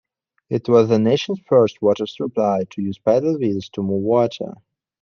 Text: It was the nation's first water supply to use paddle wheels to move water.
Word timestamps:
It 0.49 0.67
was 0.67 0.89
the 0.89 0.97
nation's 0.97 1.41
first 1.45 1.79
water 1.79 2.07
supply 2.07 2.63
to 2.71 2.81
use 2.81 2.97
paddle 2.97 3.37
wheels 3.37 3.69
to 3.73 3.83
move 3.83 4.01
water. 4.01 4.55